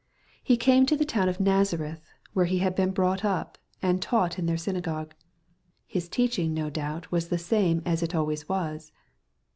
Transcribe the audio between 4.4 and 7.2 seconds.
their synagogue." His teaching, no doubt,